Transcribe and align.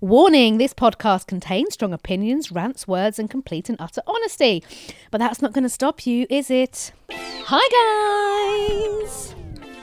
Warning 0.00 0.58
this 0.58 0.74
podcast 0.74 1.26
contains 1.26 1.74
strong 1.74 1.92
opinions, 1.92 2.52
rants, 2.52 2.86
words, 2.86 3.18
and 3.18 3.30
complete 3.30 3.68
and 3.68 3.80
utter 3.80 4.02
honesty. 4.06 4.62
But 5.10 5.18
that's 5.18 5.40
not 5.42 5.52
going 5.52 5.64
to 5.64 5.68
stop 5.70 6.06
you, 6.06 6.26
is 6.30 6.50
it? 6.50 6.92
Hi, 7.10 9.04
guys. 9.06 9.34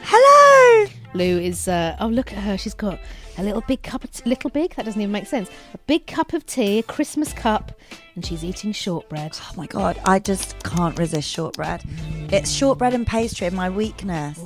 Hello. 0.02 0.90
Lou 1.14 1.40
is, 1.40 1.68
uh, 1.68 1.96
oh, 2.00 2.08
look 2.08 2.32
at 2.34 2.40
her. 2.40 2.58
She's 2.58 2.74
got 2.74 3.00
a 3.38 3.44
little 3.44 3.62
big 3.62 3.82
cup 3.82 4.04
of 4.04 4.12
t- 4.12 4.30
little 4.30 4.50
big, 4.50 4.76
that 4.76 4.86
doesn't 4.86 5.00
even 5.02 5.12
make 5.12 5.26
sense. 5.28 5.50
A 5.74 5.78
big 5.88 6.08
cup 6.08 6.34
of 6.34 6.46
tea, 6.46 6.80
a 6.80 6.84
Christmas 6.84 7.34
cup, 7.34 7.72
and 8.16 8.26
she's 8.26 8.44
eating 8.44 8.72
shortbread. 8.72 9.38
Oh 9.42 9.52
my 9.56 9.68
god, 9.68 10.00
I 10.06 10.20
just 10.20 10.62
can't 10.64 10.98
resist 10.98 11.30
shortbread. 11.30 11.84
It's 12.32 12.52
shortbread 12.52 12.94
and 12.94 13.06
pastry, 13.08 13.50
my 13.50 13.70
weakness. 13.70 14.40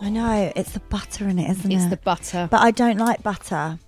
I 0.00 0.10
know 0.10 0.52
it's 0.54 0.72
the 0.72 0.80
butter 0.80 1.28
in 1.28 1.38
it, 1.38 1.50
isn't 1.50 1.72
It's 1.72 1.82
it? 1.82 1.86
It's 1.86 1.90
the 1.90 1.96
butter. 1.98 2.48
But 2.50 2.60
I 2.60 2.70
don't 2.70 2.98
like 2.98 3.22
butter 3.22 3.78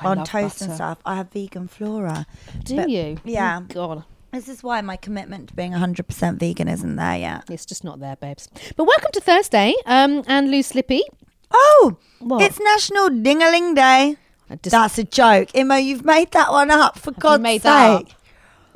I 0.00 0.06
on 0.06 0.24
toast 0.24 0.62
and 0.62 0.72
stuff. 0.74 0.98
I 1.04 1.16
have 1.16 1.30
vegan 1.32 1.68
flora. 1.68 2.26
Do 2.64 2.76
But- 2.76 2.88
you? 2.90 3.18
Yeah. 3.24 3.60
Oh, 3.62 3.66
God. 3.72 4.04
This 4.32 4.48
is 4.48 4.62
why 4.62 4.80
my 4.80 4.96
commitment 4.96 5.48
to 5.48 5.54
being 5.54 5.72
100% 5.72 6.38
vegan 6.38 6.68
isn't 6.68 6.94
there 6.96 7.16
yet. 7.18 7.44
It's 7.50 7.66
just 7.66 7.82
not 7.82 7.98
there, 7.98 8.14
babes. 8.14 8.48
But 8.76 8.84
welcome 8.84 9.10
to 9.12 9.20
Thursday, 9.20 9.74
um, 9.86 10.22
and 10.28 10.50
Loose 10.52 10.74
Lippy. 10.74 11.02
Oh, 11.50 11.96
What? 12.20 12.40
it's 12.42 12.60
National 12.60 13.08
Dingaling 13.08 13.74
Day. 13.74 14.16
Just- 14.62 14.70
That's 14.70 14.98
a 14.98 15.04
joke. 15.04 15.48
Imo, 15.54 15.74
you've 15.76 16.04
made 16.04 16.30
that 16.32 16.50
one 16.52 16.70
up, 16.70 16.96
for 16.98 17.10
God's 17.12 17.42
made 17.42 17.62
sake. 17.62 17.64
that 17.64 17.90
up? 17.90 18.06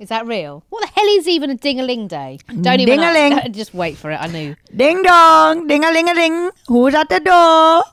Is 0.01 0.09
that 0.09 0.27
real? 0.27 0.65
What 0.71 0.81
the 0.83 0.89
hell 1.01 1.07
is 1.19 1.29
even 1.29 1.51
a 1.51 1.55
ding-a-ling 1.55 2.09
day? 2.09 2.41
Don't 2.49 2.81
even 2.81 2.99
Ding-a-ling. 2.99 3.53
just 3.53 3.73
wait 3.75 3.97
for 3.97 4.11
it. 4.11 4.17
I 4.21 4.27
knew. 4.27 4.57
Ding 4.75 5.03
dong, 5.05 5.69
ding 5.69 5.85
a 5.85 5.93
ling 5.93 6.09
a 6.09 6.15
ding. 6.15 6.51
Who's 6.67 6.95
at 6.95 7.09
the 7.09 7.21
door? 7.21 7.85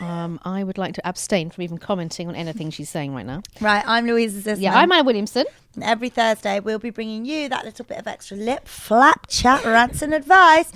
Um, 0.00 0.38
I 0.44 0.62
would 0.62 0.78
like 0.78 0.94
to 0.94 1.06
abstain 1.06 1.50
from 1.50 1.64
even 1.64 1.78
commenting 1.78 2.28
on 2.28 2.34
anything 2.34 2.70
she's 2.70 2.88
saying 2.88 3.14
right 3.14 3.26
now. 3.26 3.42
Right, 3.60 3.82
I'm 3.86 4.06
Louisa's 4.06 4.44
sister. 4.44 4.62
Yeah, 4.62 4.76
I'm 4.76 4.92
Anna 4.92 5.04
Williamson. 5.04 5.44
And 5.74 5.84
every 5.84 6.08
Thursday, 6.08 6.60
we'll 6.60 6.78
be 6.78 6.90
bringing 6.90 7.24
you 7.24 7.48
that 7.48 7.64
little 7.64 7.84
bit 7.84 7.98
of 7.98 8.06
extra 8.06 8.36
lip 8.36 8.66
flap 8.68 9.26
chat, 9.28 9.64
rants, 9.64 10.02
and 10.02 10.14
advice. 10.14 10.72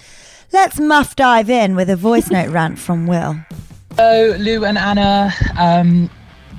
Let's 0.52 0.78
muff 0.78 1.16
dive 1.16 1.48
in 1.48 1.74
with 1.76 1.88
a 1.88 1.96
voice 1.96 2.30
note 2.30 2.48
rant 2.52 2.78
from 2.78 3.06
Will. 3.06 3.36
Hello, 3.96 4.36
Lou 4.38 4.64
and 4.64 4.78
Anna. 4.78 5.32
Um, 5.58 6.10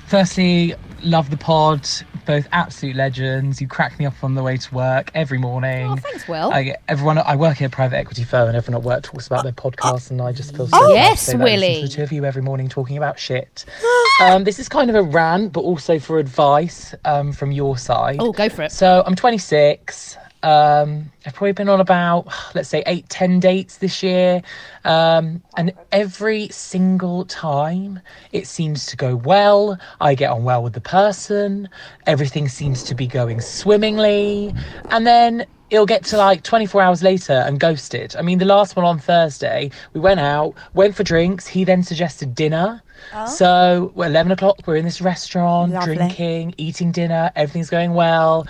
firstly, 0.07 0.75
love 1.03 1.29
the 1.29 1.37
pod. 1.37 1.87
Both 2.25 2.47
absolute 2.51 2.95
legends. 2.95 3.61
You 3.61 3.67
crack 3.67 3.99
me 3.99 4.05
up 4.05 4.13
on 4.23 4.35
the 4.35 4.43
way 4.43 4.57
to 4.57 4.75
work 4.75 5.11
every 5.13 5.37
morning. 5.37 5.87
Oh, 5.89 5.95
thanks, 5.95 6.27
Will. 6.27 6.51
I 6.53 6.75
everyone. 6.87 7.17
I 7.17 7.35
work 7.35 7.59
in 7.59 7.65
a 7.65 7.69
private 7.69 7.97
equity 7.97 8.23
firm, 8.23 8.47
and 8.47 8.57
everyone 8.57 8.81
at 8.81 8.85
work 8.85 9.03
talks 9.03 9.27
about 9.27 9.43
their 9.43 9.53
podcast, 9.53 10.11
and 10.11 10.21
I 10.21 10.31
just 10.31 10.55
feel 10.55 10.67
so. 10.67 10.77
Oh, 10.77 10.87
to 10.89 10.93
yes, 10.93 11.21
say 11.21 11.37
that 11.37 11.41
I 11.41 11.43
listen 11.43 11.61
Willie. 11.61 11.75
To 11.75 11.87
the 11.87 11.93
two 11.93 12.03
of 12.03 12.11
you 12.11 12.25
every 12.25 12.41
morning 12.41 12.69
talking 12.69 12.97
about 12.97 13.19
shit. 13.19 13.65
um, 14.21 14.43
this 14.43 14.59
is 14.59 14.69
kind 14.69 14.89
of 14.89 14.95
a 14.95 15.03
rant, 15.03 15.53
but 15.53 15.61
also 15.61 15.99
for 15.99 16.19
advice 16.19 16.95
um, 17.05 17.33
from 17.33 17.51
your 17.51 17.77
side. 17.77 18.17
Oh, 18.19 18.31
go 18.31 18.49
for 18.49 18.63
it. 18.63 18.71
So 18.71 19.03
I'm 19.05 19.15
26. 19.15 20.17
Um, 20.43 21.11
I've 21.25 21.33
probably 21.33 21.53
been 21.53 21.69
on 21.69 21.79
about, 21.79 22.27
let's 22.53 22.69
say, 22.69 22.83
eight, 22.85 23.07
ten 23.09 23.39
dates 23.39 23.77
this 23.77 24.03
year. 24.03 24.41
Um, 24.83 25.41
and 25.57 25.73
every 25.91 26.49
single 26.49 27.25
time 27.25 28.01
it 28.33 28.45
seems 28.45 28.85
to 28.87 28.97
go 28.97 29.15
well. 29.15 29.79
I 30.01 30.15
get 30.15 30.31
on 30.31 30.43
well 30.43 30.61
with 30.61 30.73
the 30.73 30.81
person. 30.81 31.69
Everything 32.05 32.49
seems 32.49 32.83
to 32.83 32.95
be 32.95 33.07
going 33.07 33.39
swimmingly. 33.41 34.53
And 34.91 35.07
then 35.07 35.45
it'll 35.69 35.85
get 35.85 36.03
to 36.05 36.17
like 36.17 36.43
24 36.43 36.81
hours 36.81 37.01
later 37.01 37.33
and 37.33 37.59
ghosted. 37.59 38.15
I 38.15 38.21
mean, 38.21 38.37
the 38.37 38.45
last 38.45 38.75
one 38.75 38.85
on 38.85 38.99
Thursday, 38.99 39.71
we 39.93 39.99
went 40.01 40.19
out, 40.19 40.53
went 40.73 40.95
for 40.95 41.03
drinks. 41.03 41.47
He 41.47 41.63
then 41.63 41.81
suggested 41.81 42.35
dinner. 42.35 42.83
So, 43.27 43.91
well, 43.95 44.09
11 44.09 44.31
o'clock, 44.31 44.59
we're 44.65 44.77
in 44.77 44.85
this 44.85 45.01
restaurant, 45.01 45.73
Lovely. 45.73 45.95
drinking, 45.95 46.55
eating 46.57 46.91
dinner, 46.91 47.31
everything's 47.35 47.69
going 47.69 47.93
well. 47.93 48.47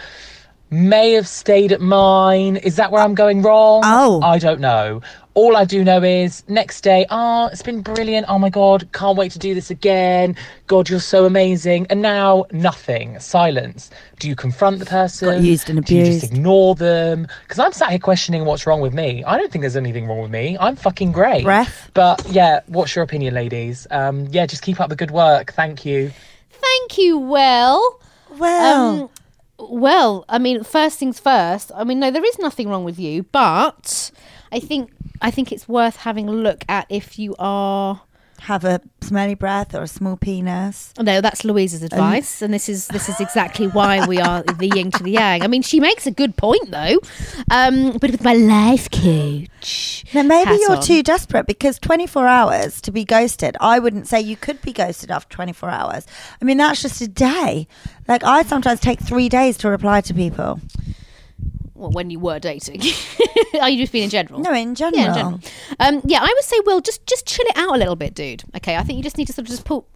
May 0.73 1.11
have 1.11 1.27
stayed 1.27 1.71
at 1.71 1.81
mine. 1.81 2.55
Is 2.57 2.77
that 2.77 2.91
where 2.91 3.01
I'm 3.03 3.13
going 3.13 3.43
wrong? 3.43 3.81
Oh. 3.85 4.21
I 4.23 4.39
don't 4.39 4.59
know. 4.59 5.01
All 5.35 5.55
I 5.55 5.65
do 5.65 5.83
know 5.83 6.01
is 6.03 6.43
next 6.47 6.81
day, 6.81 7.05
oh, 7.11 7.47
it's 7.51 7.61
been 7.61 7.81
brilliant. 7.81 8.25
Oh 8.27 8.37
my 8.39 8.49
God, 8.49 8.87
can't 8.91 9.15
wait 9.17 9.31
to 9.33 9.39
do 9.39 9.53
this 9.53 9.69
again. 9.69 10.35
God, 10.67 10.89
you're 10.89 10.99
so 10.99 11.25
amazing. 11.25 11.85
And 11.89 12.01
now 12.01 12.45
nothing, 12.51 13.19
silence. 13.19 13.91
Do 14.19 14.27
you 14.27 14.35
confront 14.35 14.79
the 14.79 14.85
person? 14.85 15.29
Got 15.29 15.41
used 15.41 15.69
and 15.69 15.77
abused. 15.79 15.89
Do 15.89 15.95
you 16.13 16.19
just 16.21 16.33
ignore 16.33 16.73
them? 16.75 17.27
Because 17.43 17.59
I'm 17.59 17.71
sat 17.71 17.89
here 17.91 17.99
questioning 17.99 18.45
what's 18.45 18.65
wrong 18.67 18.81
with 18.81 18.93
me. 18.93 19.23
I 19.23 19.37
don't 19.37 19.51
think 19.51 19.61
there's 19.61 19.75
anything 19.75 20.07
wrong 20.07 20.21
with 20.21 20.31
me. 20.31 20.57
I'm 20.59 20.75
fucking 20.75 21.11
great. 21.11 21.43
Breath. 21.43 21.91
But 21.93 22.23
yeah, 22.29 22.61
what's 22.67 22.95
your 22.95 23.03
opinion, 23.03 23.33
ladies? 23.35 23.85
Um, 23.91 24.27
yeah, 24.31 24.45
just 24.47 24.63
keep 24.63 24.79
up 24.79 24.89
the 24.89 24.95
good 24.95 25.11
work. 25.11 25.53
Thank 25.53 25.85
you. 25.85 26.11
Thank 26.51 26.97
you, 26.97 27.17
Will. 27.19 27.99
Well, 28.37 29.01
Um, 29.03 29.09
well, 29.69 30.25
I 30.29 30.39
mean, 30.39 30.63
first 30.63 30.99
things 30.99 31.19
first. 31.19 31.71
I 31.75 31.83
mean, 31.83 31.99
no, 31.99 32.11
there 32.11 32.25
is 32.25 32.39
nothing 32.39 32.69
wrong 32.69 32.83
with 32.83 32.99
you, 32.99 33.23
but 33.23 34.11
I 34.51 34.59
think 34.59 34.91
I 35.21 35.31
think 35.31 35.51
it's 35.51 35.67
worth 35.67 35.97
having 35.97 36.27
a 36.27 36.31
look 36.31 36.63
at 36.69 36.85
if 36.89 37.17
you 37.17 37.35
are. 37.39 38.01
Have 38.41 38.65
a 38.65 38.81
smelly 39.01 39.35
breath 39.35 39.73
or 39.73 39.83
a 39.83 39.87
small 39.87 40.17
penis. 40.17 40.93
No, 40.99 41.21
that's 41.21 41.45
Louise's 41.45 41.81
advice, 41.83 42.41
and 42.41 42.53
this 42.53 42.67
is 42.67 42.87
this 42.87 43.07
is 43.07 43.19
exactly 43.21 43.67
why 43.67 44.05
we 44.05 44.19
are 44.19 44.43
the 44.59 44.69
yin 44.75 44.91
to 44.91 45.03
the 45.03 45.11
yang. 45.11 45.43
I 45.43 45.47
mean, 45.47 45.61
she 45.61 45.79
makes 45.79 46.05
a 46.05 46.11
good 46.11 46.35
point 46.35 46.71
though. 46.71 46.97
Um, 47.51 47.93
but 47.99 48.11
with 48.11 48.23
my 48.23 48.33
life 48.33 48.89
coach, 48.91 50.03
Now, 50.13 50.23
maybe 50.23 50.51
you're 50.59 50.75
on. 50.77 50.81
too 50.83 51.03
desperate 51.03 51.45
because 51.47 51.79
24 51.79 52.27
hours 52.27 52.81
to 52.81 52.91
be 52.91 53.05
ghosted. 53.05 53.55
I 53.61 53.79
wouldn't 53.79 54.07
say 54.07 54.19
you 54.21 54.35
could 54.35 54.61
be 54.61 54.73
ghosted 54.73 55.09
after 55.11 55.33
24 55.35 55.69
hours. 55.69 56.05
I 56.41 56.45
mean, 56.45 56.57
that's 56.57 56.81
just 56.81 57.01
a 57.01 57.07
day. 57.07 57.67
Like, 58.07 58.23
I 58.23 58.43
sometimes 58.43 58.79
take 58.81 58.99
three 58.99 59.29
days 59.29 59.57
to 59.59 59.69
reply 59.69 60.01
to 60.01 60.13
people. 60.13 60.59
Well, 61.75 61.91
when 61.91 62.09
you 62.09 62.19
were 62.19 62.39
dating. 62.39 62.81
Are 63.61 63.69
you 63.69 63.77
just 63.77 63.91
being 63.91 64.05
in 64.05 64.09
general? 64.09 64.39
No, 64.39 64.53
in 64.53 64.75
general. 64.75 65.01
Yeah, 65.01 65.09
in 65.09 65.13
general. 65.15 65.39
Um, 65.79 66.01
yeah, 66.05 66.19
I 66.21 66.33
would 66.33 66.43
say, 66.43 66.57
Will, 66.65 66.81
just 66.81 67.05
just 67.05 67.25
chill 67.25 67.45
it 67.47 67.57
out 67.57 67.75
a 67.75 67.77
little 67.77 67.95
bit, 67.95 68.13
dude. 68.13 68.43
Okay, 68.55 68.75
I 68.75 68.83
think 68.83 68.97
you 68.97 69.03
just 69.03 69.17
need 69.17 69.27
to 69.27 69.33
sort 69.33 69.45
of 69.47 69.49
just 69.51 69.65
pull. 69.65 69.87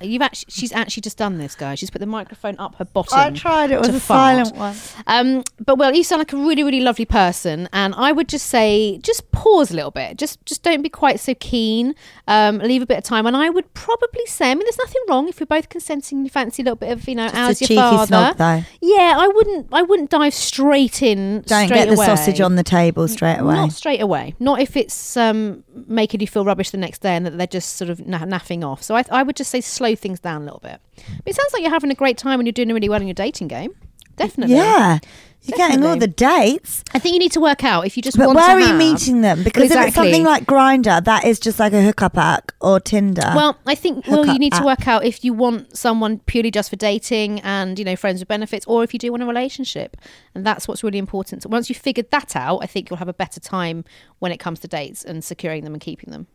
You've 0.00 0.22
actually, 0.22 0.50
she's 0.50 0.72
actually 0.72 1.02
just 1.02 1.18
done 1.18 1.38
this, 1.38 1.54
guys. 1.54 1.78
She's 1.78 1.90
put 1.90 1.98
the 2.00 2.06
microphone 2.06 2.56
up 2.58 2.74
her 2.76 2.84
bottom. 2.84 3.18
I 3.18 3.30
tried. 3.30 3.70
It 3.70 3.78
was 3.78 3.88
a 3.90 4.00
fart. 4.00 4.46
silent 4.46 4.56
one. 4.56 4.76
Um, 5.06 5.44
but 5.64 5.76
well, 5.78 5.94
you 5.94 6.02
sound 6.04 6.20
like 6.20 6.32
a 6.32 6.36
really, 6.36 6.62
really 6.62 6.80
lovely 6.80 7.04
person, 7.04 7.68
and 7.72 7.94
I 7.94 8.12
would 8.12 8.28
just 8.28 8.46
say, 8.46 8.98
just 9.02 9.30
pause 9.32 9.70
a 9.70 9.74
little 9.74 9.90
bit. 9.90 10.16
Just, 10.16 10.44
just 10.46 10.62
don't 10.62 10.82
be 10.82 10.88
quite 10.88 11.20
so 11.20 11.34
keen. 11.34 11.94
Um, 12.26 12.58
leave 12.58 12.82
a 12.82 12.86
bit 12.86 12.98
of 12.98 13.04
time, 13.04 13.26
and 13.26 13.36
I 13.36 13.50
would 13.50 13.72
probably 13.74 14.24
say, 14.26 14.50
I 14.50 14.54
mean, 14.54 14.64
there's 14.64 14.78
nothing 14.78 15.02
wrong 15.08 15.28
if 15.28 15.40
you're 15.40 15.46
both 15.46 15.68
consenting. 15.68 16.24
You 16.24 16.30
fancy 16.30 16.62
a 16.62 16.64
little 16.64 16.76
bit 16.76 16.92
of, 16.92 17.06
you 17.08 17.14
know, 17.14 17.24
Just 17.24 17.34
how's 17.34 17.60
a 17.60 17.64
your 17.64 17.68
cheeky 17.68 17.76
father? 17.80 18.16
snog, 18.16 18.36
though. 18.36 18.64
Yeah, 18.80 19.16
I 19.18 19.28
wouldn't, 19.28 19.66
I 19.72 19.82
wouldn't 19.82 20.10
dive 20.10 20.34
straight 20.34 21.02
in. 21.02 21.42
Don't 21.42 21.66
straight 21.66 21.76
get 21.76 21.88
the 21.88 21.94
away. 21.96 22.06
sausage 22.06 22.40
on 22.40 22.56
the 22.56 22.62
table 22.62 23.06
straight 23.08 23.38
away. 23.38 23.54
Not 23.54 23.72
straight 23.72 24.00
away. 24.00 24.34
Not 24.38 24.60
if 24.60 24.76
it's 24.76 25.16
um, 25.16 25.64
making 25.86 26.20
you 26.20 26.26
feel 26.26 26.44
rubbish 26.44 26.70
the 26.70 26.78
next 26.78 27.00
day 27.02 27.16
and 27.16 27.26
that 27.26 27.36
they're 27.36 27.46
just 27.46 27.76
sort 27.76 27.90
of 27.90 28.06
na- 28.06 28.20
naffing 28.24 28.64
off. 28.64 28.82
So 28.82 28.94
I, 28.96 29.04
I 29.10 29.22
would 29.22 29.36
just 29.36 29.50
say 29.50 29.60
slow 29.60 29.89
things 29.94 30.20
down 30.20 30.42
a 30.42 30.44
little 30.44 30.60
bit. 30.60 30.80
But 30.96 31.26
it 31.26 31.34
sounds 31.34 31.52
like 31.52 31.62
you're 31.62 31.70
having 31.70 31.90
a 31.90 31.94
great 31.94 32.18
time 32.18 32.40
and 32.40 32.46
you're 32.46 32.52
doing 32.52 32.68
really 32.68 32.88
well 32.88 33.00
in 33.00 33.06
your 33.06 33.14
dating 33.14 33.48
game. 33.48 33.74
definitely. 34.16 34.56
Yeah. 34.56 34.98
You're 35.42 35.56
getting 35.56 35.82
all 35.86 35.96
the 35.96 36.06
dates. 36.06 36.84
I 36.92 36.98
think 36.98 37.14
you 37.14 37.18
need 37.18 37.32
to 37.32 37.40
work 37.40 37.64
out 37.64 37.86
if 37.86 37.96
you 37.96 38.02
just 38.02 38.18
But 38.18 38.34
where 38.34 38.44
are 38.44 38.60
you 38.60 38.74
meeting 38.74 39.22
them? 39.22 39.42
Because 39.42 39.70
if 39.70 39.86
it's 39.86 39.94
something 39.94 40.22
like 40.22 40.44
Grindr, 40.44 41.02
that 41.02 41.24
is 41.24 41.40
just 41.40 41.58
like 41.58 41.72
a 41.72 41.82
hookup 41.82 42.18
app 42.18 42.52
or 42.60 42.78
Tinder. 42.78 43.32
Well, 43.34 43.56
I 43.66 43.74
think 43.74 44.06
well, 44.06 44.26
you 44.26 44.38
need 44.38 44.52
to 44.52 44.62
work 44.62 44.86
out 44.86 45.02
if 45.02 45.24
you 45.24 45.32
want 45.32 45.74
someone 45.74 46.18
purely 46.26 46.50
just 46.50 46.68
for 46.68 46.76
dating 46.76 47.40
and 47.40 47.78
you 47.78 47.86
know 47.86 47.96
friends 47.96 48.20
with 48.20 48.28
benefits, 48.28 48.66
or 48.66 48.84
if 48.84 48.92
you 48.92 48.98
do 48.98 49.10
want 49.12 49.22
a 49.22 49.26
relationship, 49.26 49.96
and 50.34 50.44
that's 50.44 50.68
what's 50.68 50.84
really 50.84 50.98
important. 50.98 51.42
So 51.42 51.48
once 51.48 51.70
you've 51.70 51.78
figured 51.78 52.10
that 52.10 52.36
out, 52.36 52.58
I 52.58 52.66
think 52.66 52.90
you'll 52.90 52.98
have 52.98 53.08
a 53.08 53.14
better 53.14 53.40
time 53.40 53.86
when 54.18 54.32
it 54.32 54.38
comes 54.38 54.60
to 54.60 54.68
dates 54.68 55.02
and 55.02 55.24
securing 55.24 55.64
them 55.64 55.72
and 55.72 55.80
keeping 55.80 56.10
them. 56.10 56.26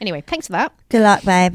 Anyway, 0.00 0.22
thanks 0.26 0.46
for 0.46 0.52
that. 0.52 0.72
Good 0.88 1.02
luck, 1.02 1.22
babe. 1.22 1.54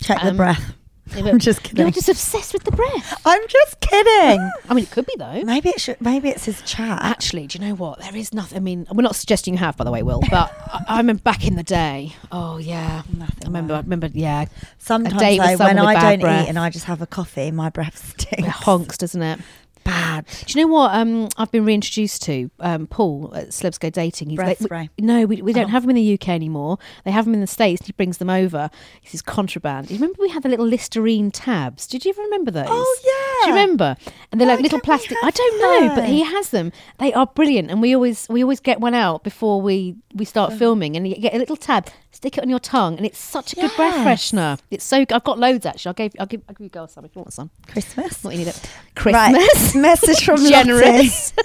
Check 0.00 0.20
the 0.22 0.28
Um, 0.30 0.36
breath. 0.36 0.74
Yeah, 1.16 1.24
I'm 1.28 1.38
just 1.38 1.62
kidding 1.62 1.78
You're 1.78 1.86
kidding. 1.86 1.94
just 1.94 2.08
obsessed 2.10 2.52
with 2.52 2.64
the 2.64 2.70
breath. 2.70 3.20
I'm 3.24 3.40
just 3.48 3.80
kidding. 3.80 4.50
I 4.68 4.74
mean, 4.74 4.84
it 4.84 4.90
could 4.90 5.06
be 5.06 5.14
though. 5.16 5.42
maybe 5.42 5.70
it 5.70 5.80
should. 5.80 5.98
Maybe 6.02 6.28
it's 6.28 6.44
his 6.44 6.60
chat. 6.62 6.98
Actually, 7.02 7.46
do 7.46 7.58
you 7.58 7.66
know 7.66 7.74
what? 7.74 7.98
There 8.00 8.14
is 8.14 8.34
nothing. 8.34 8.58
I 8.58 8.60
mean, 8.60 8.86
we're 8.92 9.02
not 9.02 9.16
suggesting 9.16 9.54
you 9.54 9.58
have, 9.58 9.76
by 9.78 9.84
the 9.84 9.90
way, 9.90 10.02
Will. 10.02 10.20
But 10.30 10.52
I, 10.66 10.84
I 10.86 10.96
remember 10.98 11.22
back 11.22 11.46
in 11.46 11.56
the 11.56 11.62
day. 11.62 12.12
Oh 12.30 12.58
yeah, 12.58 13.02
I 13.06 13.12
remember. 13.42 13.74
I 13.74 13.78
remember. 13.80 14.10
Yeah, 14.12 14.44
Sometimes 14.78 15.18
date 15.18 15.38
with 15.38 15.46
though, 15.58 15.64
when 15.64 15.76
someone 15.76 15.76
with 15.76 15.84
I 15.86 15.94
bad 15.94 16.10
don't 16.10 16.20
breath. 16.20 16.44
eat 16.44 16.48
and 16.50 16.58
I 16.58 16.68
just 16.68 16.84
have 16.84 17.00
a 17.00 17.06
coffee, 17.06 17.50
my 17.52 17.70
breath 17.70 17.96
stinks. 18.20 18.46
it 18.46 18.50
honks, 18.50 18.98
doesn't 18.98 19.22
it? 19.22 19.40
Bad. 19.88 20.26
Do 20.46 20.58
you 20.58 20.66
know 20.66 20.72
what? 20.72 20.94
Um, 20.94 21.28
I've 21.38 21.50
been 21.50 21.64
reintroduced 21.64 22.22
to 22.24 22.50
um, 22.60 22.86
Paul 22.86 23.32
at 23.34 23.48
Celebs 23.48 23.80
Go 23.80 23.88
Dating. 23.90 24.28
He's 24.30 24.36
Breath 24.36 24.48
like- 24.48 24.58
spray. 24.58 24.90
no, 24.98 25.24
we, 25.24 25.40
we 25.40 25.52
don't 25.52 25.64
Oh. 25.66 25.68
have 25.68 25.84
him 25.84 25.90
in 25.90 25.96
the 25.96 26.14
UK 26.14 26.28
anymore. 26.30 26.78
They 27.04 27.10
have 27.10 27.26
him 27.26 27.32
in 27.34 27.40
the 27.40 27.46
States. 27.46 27.86
He 27.86 27.92
brings 27.92 28.18
them 28.18 28.28
over. 28.28 28.68
This 29.02 29.14
is 29.14 29.22
contraband. 29.22 29.90
You 29.90 29.96
remember 29.96 30.18
we 30.20 30.28
had 30.28 30.42
the 30.42 30.48
little 30.50 30.66
Listerine 30.66 31.30
tabs? 31.30 31.86
Did 31.86 32.04
you 32.04 32.10
ever 32.10 32.20
remember 32.22 32.50
those? 32.50 32.66
Oh, 32.68 32.98
yeah. 33.04 33.44
Do 33.46 33.50
you 33.50 33.60
remember? 33.60 33.96
And 34.30 34.40
they're 34.40 34.48
Why 34.48 34.54
like 34.54 34.62
little 34.62 34.80
plastic. 34.80 35.16
I 35.22 35.30
don't 35.30 35.60
know, 35.60 35.94
but 35.94 36.04
he 36.04 36.22
has 36.22 36.50
them. 36.50 36.70
They 36.98 37.12
are 37.14 37.26
brilliant, 37.26 37.70
and 37.70 37.80
we 37.80 37.94
always 37.94 38.26
we 38.28 38.42
always 38.42 38.60
get 38.60 38.80
one 38.80 38.94
out 38.94 39.24
before 39.24 39.60
we 39.62 39.96
we 40.14 40.24
start 40.24 40.52
filming, 40.52 40.96
and 40.96 41.08
you 41.08 41.14
get 41.16 41.34
a 41.34 41.38
little 41.38 41.56
tab. 41.56 41.88
Stick 42.18 42.36
it 42.36 42.42
on 42.42 42.50
your 42.50 42.58
tongue, 42.58 42.96
and 42.96 43.06
it's 43.06 43.16
such 43.20 43.52
a 43.52 43.54
good 43.54 43.70
breath 43.76 43.94
freshener. 44.04 44.58
It's 44.72 44.84
so. 44.84 45.04
good. 45.04 45.12
I've 45.12 45.22
got 45.22 45.38
loads 45.38 45.64
actually. 45.64 45.90
I'll 45.90 45.94
give 45.94 46.12
I'll 46.18 46.26
give 46.26 46.42
I'll 46.48 46.54
give 46.56 46.64
you 46.64 46.68
girls 46.68 46.90
some 46.90 47.04
if 47.04 47.14
you 47.14 47.20
want 47.20 47.32
some. 47.32 47.48
Christmas. 47.68 48.24
Not 48.24 48.32
you 48.32 48.40
need 48.40 48.48
it. 48.48 48.60
Right. 49.06 49.36
Christmas. 49.36 49.74
Message 49.76 50.24
from 50.24 50.38
Generous. 50.44 51.32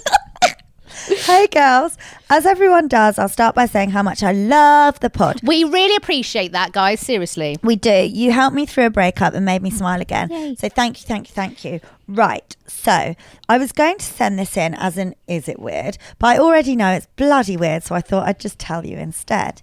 Hey 1.05 1.47
girls, 1.47 1.97
as 2.29 2.45
everyone 2.45 2.87
does, 2.87 3.19
I'll 3.19 3.27
start 3.27 3.55
by 3.55 3.65
saying 3.65 3.89
how 3.89 4.01
much 4.01 4.23
I 4.23 4.31
love 4.31 4.99
the 5.01 5.09
pod. 5.09 5.41
We 5.43 5.65
really 5.65 5.97
appreciate 5.97 6.53
that, 6.53 6.71
guys. 6.71 7.01
Seriously. 7.01 7.57
We 7.61 7.75
do. 7.75 7.91
You 7.91 8.31
helped 8.31 8.55
me 8.55 8.65
through 8.65 8.85
a 8.85 8.89
breakup 8.89 9.33
and 9.33 9.43
made 9.45 9.61
me 9.61 9.69
smile 9.69 9.99
again. 9.99 10.29
Yay. 10.31 10.55
So 10.55 10.69
thank 10.69 11.01
you, 11.01 11.05
thank 11.05 11.27
you, 11.27 11.33
thank 11.33 11.65
you. 11.65 11.81
Right. 12.07 12.55
So 12.67 13.15
I 13.49 13.57
was 13.57 13.73
going 13.73 13.97
to 13.97 14.05
send 14.05 14.39
this 14.39 14.55
in 14.55 14.75
as 14.75 14.97
an 14.97 15.13
is 15.27 15.49
it 15.49 15.59
weird, 15.59 15.97
but 16.19 16.27
I 16.27 16.37
already 16.37 16.75
know 16.75 16.93
it's 16.93 17.07
bloody 17.17 17.57
weird, 17.57 17.83
so 17.83 17.95
I 17.95 18.01
thought 18.01 18.25
I'd 18.27 18.39
just 18.39 18.57
tell 18.57 18.85
you 18.85 18.97
instead. 18.97 19.61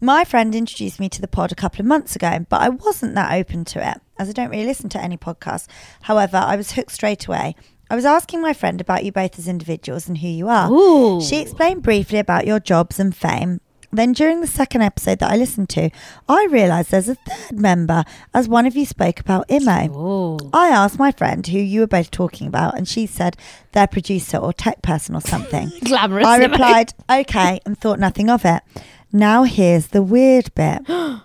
My 0.00 0.24
friend 0.24 0.54
introduced 0.54 1.00
me 1.00 1.08
to 1.08 1.20
the 1.20 1.28
pod 1.28 1.52
a 1.52 1.54
couple 1.54 1.80
of 1.80 1.86
months 1.86 2.14
ago, 2.16 2.44
but 2.48 2.60
I 2.60 2.68
wasn't 2.68 3.14
that 3.14 3.32
open 3.32 3.64
to 3.66 3.90
it, 3.90 4.00
as 4.18 4.28
I 4.28 4.32
don't 4.32 4.50
really 4.50 4.66
listen 4.66 4.90
to 4.90 5.02
any 5.02 5.16
podcasts. 5.16 5.68
However, 6.02 6.36
I 6.36 6.56
was 6.56 6.72
hooked 6.72 6.92
straight 6.92 7.26
away. 7.26 7.56
I 7.88 7.94
was 7.94 8.04
asking 8.04 8.42
my 8.42 8.52
friend 8.52 8.80
about 8.80 9.04
you 9.04 9.12
both 9.12 9.38
as 9.38 9.48
individuals 9.48 10.08
and 10.08 10.18
who 10.18 10.28
you 10.28 10.48
are. 10.48 10.70
Ooh. 10.70 11.20
She 11.22 11.40
explained 11.40 11.82
briefly 11.82 12.18
about 12.18 12.46
your 12.46 12.60
jobs 12.60 12.98
and 13.00 13.16
fame. 13.16 13.60
Then, 13.92 14.12
during 14.12 14.40
the 14.40 14.46
second 14.46 14.82
episode 14.82 15.20
that 15.20 15.30
I 15.30 15.36
listened 15.36 15.70
to, 15.70 15.88
I 16.28 16.46
realised 16.50 16.90
there's 16.90 17.08
a 17.08 17.14
third 17.14 17.58
member, 17.58 18.04
as 18.34 18.48
one 18.48 18.66
of 18.66 18.76
you 18.76 18.84
spoke 18.84 19.20
about 19.20 19.50
Imo. 19.50 19.88
Oh. 19.94 20.50
I 20.52 20.68
asked 20.68 20.98
my 20.98 21.12
friend 21.12 21.46
who 21.46 21.58
you 21.58 21.80
were 21.80 21.86
both 21.86 22.10
talking 22.10 22.48
about, 22.48 22.76
and 22.76 22.86
she 22.86 23.06
said 23.06 23.36
their 23.72 23.86
producer 23.86 24.36
or 24.36 24.52
tech 24.52 24.82
person 24.82 25.14
or 25.14 25.22
something. 25.22 25.70
Glamorous. 25.84 26.26
I 26.26 26.38
replied, 26.38 26.92
okay, 27.08 27.60
and 27.64 27.78
thought 27.78 27.98
nothing 27.98 28.28
of 28.28 28.44
it. 28.44 28.62
Now, 29.12 29.44
here's 29.44 29.88
the 29.88 30.02
weird 30.02 30.54
bit. 30.54 30.82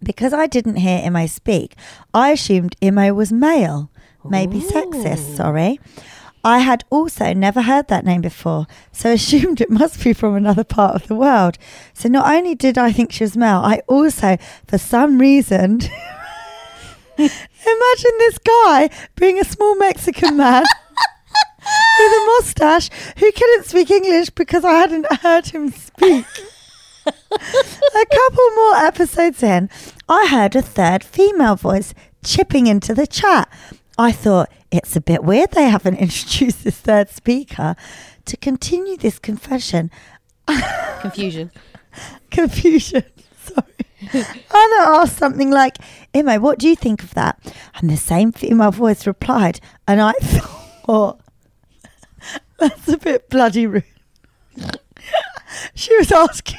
Because 0.00 0.32
I 0.32 0.46
didn't 0.46 0.76
hear 0.76 1.02
Imo 1.04 1.26
speak, 1.26 1.74
I 2.14 2.30
assumed 2.30 2.76
Imo 2.80 3.12
was 3.14 3.32
male. 3.32 3.90
Maybe 4.24 4.60
sexist, 4.60 5.36
sorry. 5.36 5.80
I 6.44 6.60
had 6.60 6.84
also 6.88 7.32
never 7.32 7.62
heard 7.62 7.88
that 7.88 8.04
name 8.04 8.20
before, 8.20 8.66
so 8.92 9.12
assumed 9.14 9.60
it 9.60 9.70
must 9.70 10.02
be 10.02 10.12
from 10.12 10.34
another 10.36 10.64
part 10.64 10.94
of 10.94 11.08
the 11.08 11.14
world. 11.14 11.58
So 11.94 12.08
not 12.08 12.32
only 12.32 12.54
did 12.54 12.78
I 12.78 12.92
think 12.92 13.12
she 13.12 13.24
was 13.24 13.36
male, 13.36 13.58
I 13.58 13.82
also, 13.86 14.36
for 14.66 14.78
some 14.78 15.18
reason, 15.18 15.80
imagine 17.18 18.14
this 18.18 18.38
guy 18.38 18.90
being 19.16 19.40
a 19.40 19.44
small 19.44 19.76
Mexican 19.76 20.36
man 20.36 20.62
with 21.98 22.12
a 22.12 22.24
mustache 22.38 22.88
who 23.18 23.32
couldn't 23.32 23.64
speak 23.66 23.90
English 23.90 24.30
because 24.30 24.64
I 24.64 24.74
hadn't 24.74 25.12
heard 25.20 25.46
him 25.46 25.70
speak. 25.70 26.24
A 27.08 28.06
couple 28.06 28.50
more 28.56 28.76
episodes 28.76 29.42
in, 29.42 29.70
I 30.08 30.26
heard 30.30 30.56
a 30.56 30.62
third 30.62 31.04
female 31.04 31.56
voice 31.56 31.94
chipping 32.24 32.66
into 32.66 32.94
the 32.94 33.06
chat. 33.06 33.50
I 33.96 34.12
thought 34.12 34.50
it's 34.70 34.94
a 34.96 35.00
bit 35.00 35.24
weird 35.24 35.52
they 35.52 35.68
haven't 35.68 35.96
introduced 35.98 36.64
this 36.64 36.76
third 36.78 37.08
speaker. 37.10 37.76
To 38.26 38.36
continue 38.36 38.96
this 38.98 39.18
confession, 39.18 39.90
Confusion. 41.00 41.50
confusion. 42.30 43.04
Sorry. 43.42 43.64
Anna 44.12 44.98
asked 44.98 45.16
something 45.16 45.50
like, 45.50 45.78
Imo, 46.14 46.38
what 46.38 46.58
do 46.58 46.68
you 46.68 46.76
think 46.76 47.02
of 47.02 47.14
that? 47.14 47.38
And 47.76 47.90
the 47.90 47.96
same 47.96 48.32
female 48.32 48.70
voice 48.70 49.06
replied, 49.06 49.60
and 49.86 50.00
I 50.00 50.12
thought, 50.12 51.20
that's 52.58 52.88
a 52.88 52.96
bit 52.96 53.28
bloody 53.28 53.66
rude. 53.66 53.84
she 55.74 55.96
was 55.96 56.12
asking, 56.12 56.58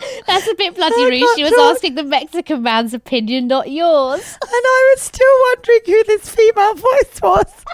That's 0.26 0.46
a 0.48 0.54
bit 0.54 0.74
bloody 0.74 1.04
rude. 1.04 1.24
She 1.36 1.42
was 1.42 1.52
asking 1.58 1.94
the 1.94 2.02
Mexican 2.04 2.62
man's 2.62 2.94
opinion, 2.94 3.46
not 3.46 3.70
yours. 3.70 4.20
and 4.20 4.50
I 4.52 4.94
was 4.94 5.02
still 5.02 5.26
wondering 5.50 5.80
who 5.86 6.04
this 6.04 6.28
female 6.28 6.74
voice 6.74 7.20
was. 7.22 7.64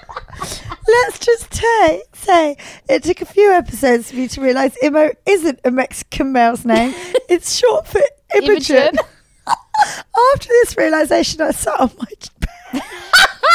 Let's 0.89 1.19
just 1.19 1.51
ta- 1.51 1.99
say 2.13 2.57
it 2.89 3.03
took 3.05 3.21
a 3.23 3.27
few 3.27 3.51
episodes 3.53 4.11
for 4.11 4.17
me 4.17 4.29
to 4.29 4.41
realise 4.41 4.77
Imo 4.83 5.11
isn't 5.27 5.61
a 5.65 5.71
Mexican 5.71 6.33
male's 6.33 6.65
name. 6.65 6.95
it's 7.29 7.55
short 7.55 7.87
for 7.87 8.01
Imogen. 8.37 8.99
After 9.47 10.49
this 10.49 10.77
realization, 10.77 11.41
I 11.43 11.51
sat 11.51 11.79
on 11.81 11.91
my 11.99 12.07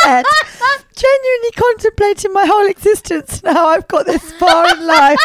bed, 0.06 0.25
genuinely 0.95 1.51
contemplating 1.56 2.33
my 2.33 2.45
whole 2.45 2.68
existence 2.68 3.42
and 3.44 3.56
how 3.56 3.68
I've 3.69 3.88
got 3.88 4.06
this 4.06 4.31
far 4.33 4.68
in 4.75 4.86
life. 4.86 5.19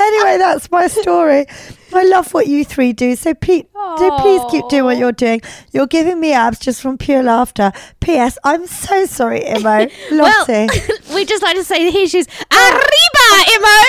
Anyway, 0.00 0.38
that's 0.38 0.70
my 0.70 0.86
story. 0.86 1.46
I 1.94 2.04
love 2.04 2.32
what 2.34 2.46
you 2.46 2.64
three 2.64 2.92
do, 2.92 3.14
so 3.16 3.34
Pete, 3.34 3.68
do 3.98 4.10
please 4.18 4.42
keep 4.50 4.68
doing 4.68 4.84
what 4.84 4.96
you're 4.96 5.12
doing. 5.12 5.40
You're 5.72 5.86
giving 5.86 6.20
me 6.20 6.32
abs 6.32 6.58
just 6.58 6.80
from 6.80 6.98
pure 6.98 7.22
laughter. 7.22 7.72
P.S. 8.00 8.38
I'm 8.44 8.66
so 8.66 9.06
sorry, 9.06 9.44
Imo. 9.44 9.88
Lottie. 10.10 10.68
we 11.14 11.24
just 11.24 11.42
like 11.42 11.56
to 11.56 11.64
say 11.64 11.90
here 11.90 12.06
she's 12.08 12.26
Arriba, 12.50 13.50
Imo! 13.54 13.82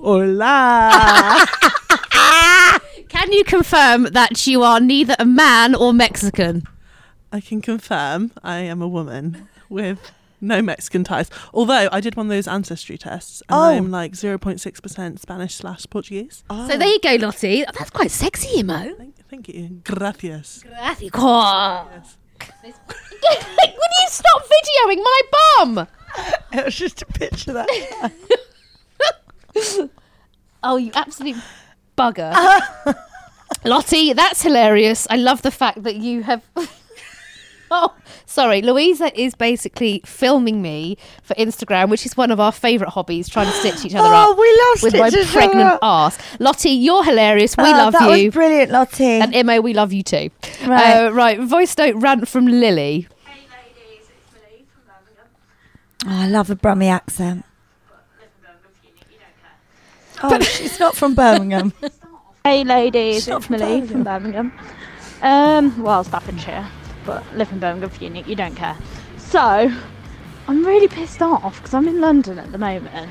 Hola. 0.00 1.46
Can 3.08 3.32
you 3.32 3.42
confirm 3.44 4.04
that 4.12 4.46
you 4.46 4.62
are 4.62 4.80
neither 4.80 5.16
a 5.18 5.24
man 5.24 5.74
or 5.74 5.92
Mexican? 5.92 6.62
I 7.32 7.40
can 7.40 7.60
confirm 7.60 8.32
I 8.42 8.58
am 8.58 8.80
a 8.80 8.88
woman 8.88 9.48
with 9.68 10.12
no 10.40 10.62
Mexican 10.62 11.04
ties. 11.04 11.30
Although 11.52 11.88
I 11.90 12.00
did 12.00 12.16
one 12.16 12.26
of 12.26 12.30
those 12.30 12.48
ancestry 12.48 12.96
tests 12.98 13.42
and 13.48 13.56
Oh. 13.58 13.62
I'm 13.64 13.90
like 13.90 14.12
0.6% 14.12 15.18
Spanish 15.18 15.54
slash 15.54 15.86
Portuguese. 15.90 16.44
Oh. 16.50 16.68
So 16.68 16.76
there 16.78 16.88
you 16.88 17.00
go, 17.00 17.14
Lottie. 17.16 17.64
That's 17.76 17.90
quite 17.90 18.10
sexy, 18.10 18.60
Imo. 18.60 18.94
Thank, 18.94 19.14
thank 19.28 19.48
you. 19.48 19.80
Gracias. 19.84 20.62
Gracias. 20.66 21.12
Would 21.12 22.74
you 23.22 24.08
stop 24.08 24.42
videoing 24.42 25.02
my 25.02 25.20
bum? 25.58 25.86
it 26.52 26.64
was 26.64 26.74
just 26.74 27.02
a 27.02 27.06
picture 27.06 27.52
that. 27.52 27.68
Oh, 30.62 30.76
you 30.76 30.90
absolute 30.94 31.36
bugger. 31.96 32.34
Lottie, 33.64 34.12
that's 34.12 34.42
hilarious. 34.42 35.06
I 35.08 35.16
love 35.16 35.42
the 35.42 35.50
fact 35.52 35.84
that 35.84 35.96
you 35.96 36.22
have. 36.24 36.42
Oh, 37.70 37.94
sorry. 38.26 38.62
Louisa 38.62 39.10
is 39.20 39.34
basically 39.34 40.02
filming 40.04 40.60
me 40.62 40.96
for 41.22 41.34
Instagram, 41.34 41.88
which 41.90 42.04
is 42.06 42.16
one 42.16 42.30
of 42.30 42.40
our 42.40 42.52
favourite 42.52 42.90
hobbies, 42.92 43.28
trying 43.28 43.46
to 43.46 43.52
stitch 43.52 43.84
each 43.84 43.94
other 43.94 44.08
Oh, 44.12 44.32
up 44.32 44.38
we 44.38 44.60
love 44.70 44.82
with 44.82 45.00
my 45.00 45.08
stitching 45.10 45.32
pregnant 45.32 45.78
ass. 45.82 46.18
Lottie, 46.40 46.70
you're 46.70 47.04
hilarious. 47.04 47.56
We 47.56 47.64
Oh, 47.64 47.70
love 47.70 47.92
that 47.94 48.18
you. 48.18 48.26
was 48.26 48.34
brilliant, 48.34 48.70
Lottie. 48.70 49.04
and 49.04 49.34
Imo, 49.34 49.60
we 49.60 49.74
love 49.74 49.92
you 49.92 50.02
too. 50.02 50.30
Right. 50.66 51.06
Uh, 51.06 51.12
right. 51.12 51.40
Voice 51.40 51.76
note 51.78 51.96
rant 51.96 52.26
from 52.28 52.46
Lily. 52.46 53.06
Hey 53.24 53.40
ladies, 53.50 54.08
it's 54.08 54.34
Lily 54.34 54.66
from 54.72 54.82
Birmingham. 54.86 56.06
Oh, 56.06 56.22
I 56.24 56.28
love 56.28 56.50
a 56.50 56.56
Brummy 56.56 56.88
accent. 56.88 57.44
Oh, 60.20 60.40
she's 60.40 60.80
not 60.80 60.96
from 60.96 61.14
Birmingham. 61.14 61.72
Hey 62.44 62.64
ladies, 62.64 63.24
Shut 63.24 63.36
it's 63.38 63.46
from 63.46 63.56
Millie 63.58 63.86
from 63.86 64.04
Birmingham. 64.04 64.52
Um, 65.20 65.82
well, 65.82 66.02
Staffordshire, 66.02 66.66
but 67.04 67.24
live 67.36 67.50
in 67.52 67.58
Birmingham 67.58 67.90
for 67.90 68.02
uni, 68.04 68.22
you 68.26 68.34
don't 68.34 68.54
care. 68.54 68.76
So, 69.16 69.72
I'm 70.48 70.64
really 70.64 70.88
pissed 70.88 71.20
off 71.22 71.56
because 71.58 71.74
I'm 71.74 71.88
in 71.88 72.00
London 72.00 72.38
at 72.38 72.52
the 72.52 72.58
moment. 72.58 73.10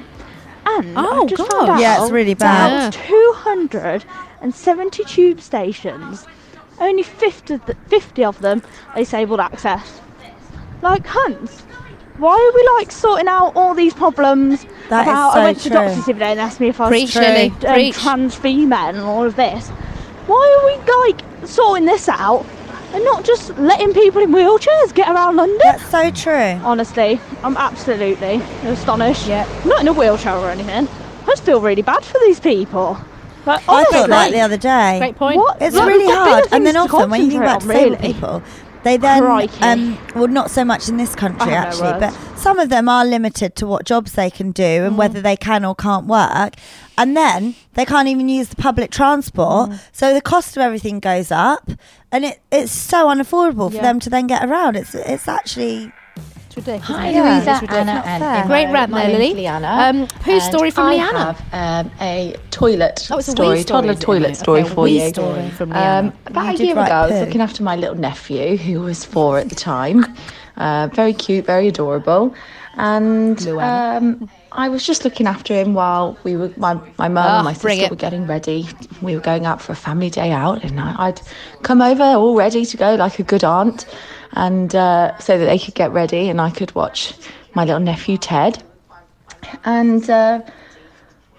And 0.65 0.97
Oh, 0.97 1.23
I've 1.23 1.29
just 1.29 1.49
God. 1.49 1.79
Yeah, 1.79 2.01
it's 2.01 2.11
really 2.11 2.33
bad. 2.33 2.87
of 2.93 3.01
270 3.05 5.03
tube 5.05 5.41
stations, 5.41 6.25
only 6.79 7.03
50, 7.03 7.53
of 7.55 7.65
the- 7.65 7.75
50 7.87 8.23
of 8.25 8.39
them 8.41 8.61
are 8.93 8.97
disabled 8.99 9.39
access. 9.39 10.01
Like, 10.81 11.05
hunts. 11.07 11.61
Why 12.17 12.33
are 12.33 12.55
we 12.55 12.69
like 12.79 12.91
sorting 12.91 13.27
out 13.27 13.53
all 13.55 13.75
these 13.75 13.93
problems 13.93 14.65
That 14.89 15.03
about 15.07 15.33
so 15.33 15.39
I 15.39 15.43
went 15.43 15.57
to 15.59 15.63
the 15.69 15.75
true. 15.75 15.85
doctor's 15.85 16.05
the 16.05 16.11
other 16.13 16.19
day 16.19 16.31
and 16.31 16.39
asked 16.39 16.59
me 16.59 16.67
if 16.69 16.81
I 16.81 16.89
was 16.89 17.15
um, 17.15 17.91
trans 17.91 18.33
female 18.35 18.79
and 18.87 18.97
all 18.99 19.23
of 19.23 19.35
this. 19.35 19.69
Why 20.25 20.59
are 20.59 20.65
we 20.65 21.11
like 21.11 21.47
sorting 21.47 21.85
this 21.85 22.09
out 22.09 22.43
and 22.93 23.03
not 23.03 23.23
just 23.25 23.55
letting 23.57 23.93
people 23.93 24.21
in 24.21 24.31
wheelchairs 24.31 24.93
get 24.93 25.09
around 25.09 25.35
London? 25.35 25.57
That's 25.63 25.89
so 25.89 26.09
true. 26.11 26.59
Honestly, 26.63 27.19
I'm 27.43 27.57
absolutely 27.57 28.41
astonished. 28.63 29.27
Yeah. 29.27 29.47
Not 29.65 29.81
in 29.81 29.87
a 29.87 29.93
wheelchair 29.93 30.35
or 30.37 30.49
anything. 30.49 30.87
I 31.23 31.25
just 31.27 31.43
feel 31.43 31.59
really 31.61 31.81
bad 31.81 32.03
for 32.05 32.19
these 32.19 32.39
people. 32.39 32.97
But 33.45 33.61
I 33.69 33.75
honestly, 33.75 33.99
thought 33.99 34.09
that 34.09 34.31
the 34.31 34.39
other 34.41 34.57
day. 34.57 34.97
Great 34.99 35.15
point. 35.15 35.37
What? 35.37 35.61
It's 35.61 35.75
Like, 35.75 35.87
really 35.87 36.05
we've 36.05 36.13
got 36.15 36.25
bigger 36.25 36.35
hard. 36.35 36.53
And 36.53 36.65
then 36.65 36.73
things 36.75 36.89
to 36.89 36.95
often 36.97 37.09
when 37.09 37.21
you 37.21 37.29
think 37.29 37.41
about 37.43 37.61
concentrate 37.61 37.85
on, 37.85 37.91
disabled 37.91 38.01
really. 38.01 38.13
people, 38.13 38.43
they 38.83 38.97
then, 38.97 39.21
Crikey. 39.21 39.61
um, 39.61 39.97
well, 40.15 40.27
not 40.27 40.51
so 40.51 40.63
much 40.65 40.87
in 40.89 40.97
this 40.97 41.15
country 41.15 41.51
I 41.51 41.55
have 41.55 41.65
actually, 41.67 41.99
but 41.99 42.13
words. 42.13 42.36
Some 42.47 42.59
of 42.59 42.69
them 42.69 42.87
are 42.89 43.05
limited 43.05 43.55
to 43.57 43.67
what 43.67 43.85
jobs 43.85 44.13
they 44.13 44.29
can 44.29 44.51
do 44.51 44.63
and 44.85 44.93
Mm. 44.93 44.97
whether 44.97 45.21
they 45.21 45.35
can 45.35 45.65
or 45.65 45.75
can't 45.75 46.05
work. 46.05 46.53
And 46.97 47.15
then 47.15 47.55
they 47.75 47.85
can't 47.85 48.07
even 48.07 48.27
use 48.29 48.47
the 48.49 48.55
public 48.55 48.89
transport. 48.91 49.69
Mm. 49.69 49.79
So 49.91 50.13
the 50.13 50.21
cost 50.21 50.55
of 50.57 50.61
everything 50.63 50.99
goes 50.99 51.31
up. 51.31 51.69
And 52.11 52.25
it, 52.25 52.39
it's 52.51 52.71
so 52.71 53.07
unaffordable 53.07 53.69
for 53.71 53.81
them 53.81 53.99
to 53.99 54.09
then 54.09 54.27
get 54.27 54.43
around. 54.47 54.75
It's, 54.77 54.95
it's 54.95 55.27
actually. 55.27 55.91
Ridiculous. 56.55 56.87
Hi, 56.87 57.09
Yeah, 57.11 57.21
Louisa, 57.35 57.53
ridiculous. 57.53 57.77
Anna, 57.87 58.01
and 58.03 58.23
fair. 58.23 58.45
Great 58.47 58.71
rant 58.73 58.89
My 58.91 59.01
there, 59.05 59.07
name's 59.09 59.19
Lily. 59.19 59.33
Liana. 59.41 59.67
Um, 59.67 60.07
whose 60.25 60.43
story 60.43 60.71
from 60.71 60.85
I 60.87 60.93
Liana? 60.95 61.33
have 61.53 61.85
um, 61.85 61.91
a 62.01 62.35
toilet 62.49 63.07
Oh, 63.11 63.17
it's 63.19 63.27
a 63.27 63.31
wee 63.31 63.35
story, 63.35 63.61
story, 63.61 63.63
toddler 63.63 63.91
is 63.91 63.99
it? 63.99 64.01
toilet 64.01 64.25
Okay, 64.31 64.33
story 64.33 64.61
a 64.61 64.65
for 64.65 64.81
wee 64.85 65.03
you. 65.03 65.09
story 65.09 65.49
from 65.51 65.71
Um, 65.71 65.77
Liana. 65.77 66.13
about 66.25 66.45
You 66.45 66.49
a 66.49 66.57
did 66.57 66.65
year 66.67 66.75
write 66.75 66.85
ago, 66.87 66.95
I 66.95 67.07
was 67.11 67.19
looking 67.27 67.41
after 67.41 67.61
my 67.61 67.75
little 67.75 67.95
nephew, 67.95 68.57
who 68.57 68.79
was 68.79 69.05
four 69.05 69.37
at 69.37 69.49
the 69.49 69.55
time. 69.55 70.15
Uh, 70.57 70.89
very 70.93 71.13
cute, 71.13 71.45
very 71.45 71.67
adorable. 71.67 72.33
And 72.75 73.39
um, 73.47 74.29
I 74.51 74.69
was 74.69 74.85
just 74.85 75.03
looking 75.03 75.27
after 75.27 75.53
him 75.53 75.73
while 75.73 76.17
we 76.23 76.35
were, 76.35 76.51
my, 76.57 76.75
my 76.97 77.07
mum 77.07 77.25
Ah, 77.25 77.37
and 77.37 77.45
my 77.45 77.53
sister 77.53 77.87
were 77.89 77.95
getting 77.95 78.25
ready. 78.27 78.67
We 79.01 79.15
were 79.15 79.21
going 79.21 79.45
out 79.45 79.61
for 79.61 79.71
a 79.71 79.75
family 79.75 80.09
day 80.09 80.31
out, 80.31 80.63
and 80.63 80.79
I, 80.79 80.95
I'd 81.07 81.21
come 81.63 81.81
over 81.81 82.03
all 82.03 82.35
ready 82.35 82.65
to 82.65 82.77
go 82.77 82.95
like 82.95 83.19
a 83.19 83.23
good 83.23 83.43
aunt, 83.43 83.85
and 84.33 84.75
uh, 84.75 85.17
so 85.19 85.37
that 85.37 85.45
they 85.45 85.57
could 85.59 85.75
get 85.75 85.91
ready 85.91 86.29
and 86.29 86.39
I 86.39 86.51
could 86.51 86.73
watch 86.75 87.13
my 87.55 87.65
little 87.65 87.79
nephew 87.79 88.17
Ted. 88.17 88.61
And 89.65 90.07
uh, 90.09 90.41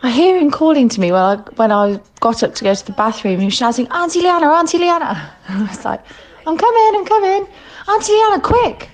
I 0.03 0.11
hear 0.11 0.39
him 0.39 0.51
calling 0.51 0.89
to 0.89 1.01
me 1.01 1.13
when 1.13 1.21
I, 1.21 1.37
when 1.57 1.73
I 1.73 2.01
got 2.21 2.43
up 2.43 2.55
to 2.55 2.65
go 2.65 2.75
to 2.75 2.87
the 2.87 2.93
bathroom. 2.93 3.39
He 3.41 3.47
was 3.47 3.55
shouting, 3.55 3.89
Auntie 3.89 4.21
Liana, 4.21 4.47
Auntie 4.49 4.79
Liana. 4.79 5.33
And 5.49 5.63
I 5.65 5.69
was 5.71 5.85
like, 5.85 6.05
I'm 6.47 6.57
coming, 6.57 7.01
I'm 7.01 7.05
coming. 7.05 7.47
Auntie 7.89 8.13
Liana, 8.13 8.41
quick. 8.41 8.91